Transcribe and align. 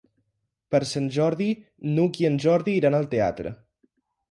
Per 0.75 0.79
Sant 0.91 1.09
Jordi 1.17 1.51
n'Hug 1.91 2.19
i 2.23 2.29
en 2.31 2.41
Jordi 2.47 2.77
iran 2.81 3.01
al 3.03 3.09
teatre. 3.15 3.57